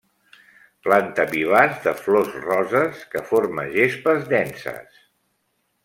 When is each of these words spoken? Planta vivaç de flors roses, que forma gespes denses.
Planta 0.87 1.25
vivaç 1.33 1.75
de 1.83 1.93
flors 1.99 2.33
roses, 2.47 3.05
que 3.13 3.23
forma 3.33 3.67
gespes 3.79 4.27
denses. 4.35 5.01